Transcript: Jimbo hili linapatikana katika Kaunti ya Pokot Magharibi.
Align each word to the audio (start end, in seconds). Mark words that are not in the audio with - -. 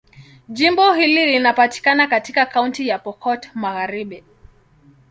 Jimbo 0.49 0.93
hili 0.93 1.25
linapatikana 1.25 2.07
katika 2.07 2.45
Kaunti 2.45 2.87
ya 2.87 2.99
Pokot 2.99 3.47
Magharibi. 3.53 4.23